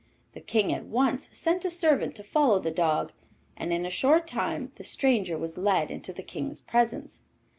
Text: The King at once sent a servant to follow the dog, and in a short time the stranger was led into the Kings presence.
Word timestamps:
The 0.33 0.41
King 0.41 0.73
at 0.73 0.87
once 0.87 1.29
sent 1.31 1.63
a 1.63 1.69
servant 1.69 2.15
to 2.15 2.23
follow 2.23 2.57
the 2.57 2.71
dog, 2.71 3.11
and 3.55 3.71
in 3.71 3.85
a 3.85 3.91
short 3.91 4.25
time 4.25 4.71
the 4.73 4.83
stranger 4.83 5.37
was 5.37 5.59
led 5.59 5.91
into 5.91 6.11
the 6.11 6.23
Kings 6.23 6.59
presence. 6.61 7.21